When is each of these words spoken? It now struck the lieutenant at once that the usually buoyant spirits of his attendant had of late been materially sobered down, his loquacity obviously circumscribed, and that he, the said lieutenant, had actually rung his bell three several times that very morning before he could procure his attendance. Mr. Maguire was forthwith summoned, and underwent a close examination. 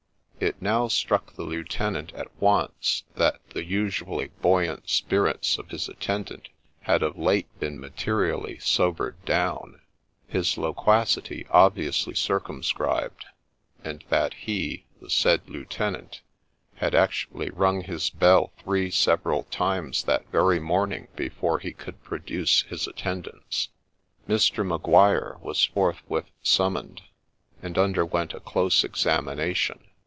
It 0.39 0.59
now 0.59 0.87
struck 0.87 1.35
the 1.35 1.43
lieutenant 1.43 2.13
at 2.13 2.35
once 2.41 3.03
that 3.13 3.47
the 3.51 3.63
usually 3.63 4.29
buoyant 4.41 4.89
spirits 4.89 5.59
of 5.59 5.69
his 5.69 5.87
attendant 5.87 6.49
had 6.81 7.03
of 7.03 7.15
late 7.15 7.45
been 7.59 7.79
materially 7.79 8.57
sobered 8.57 9.23
down, 9.23 9.81
his 10.27 10.57
loquacity 10.57 11.45
obviously 11.51 12.15
circumscribed, 12.15 13.23
and 13.83 14.03
that 14.09 14.33
he, 14.33 14.85
the 14.99 15.11
said 15.11 15.47
lieutenant, 15.47 16.21
had 16.77 16.95
actually 16.95 17.51
rung 17.51 17.81
his 17.83 18.09
bell 18.09 18.51
three 18.63 18.89
several 18.89 19.43
times 19.43 20.01
that 20.05 20.27
very 20.31 20.59
morning 20.59 21.07
before 21.15 21.59
he 21.59 21.71
could 21.71 22.03
procure 22.03 22.39
his 22.67 22.87
attendance. 22.87 23.69
Mr. 24.27 24.65
Maguire 24.65 25.37
was 25.41 25.63
forthwith 25.65 26.31
summoned, 26.41 27.03
and 27.61 27.77
underwent 27.77 28.33
a 28.33 28.39
close 28.39 28.83
examination. 28.83 29.85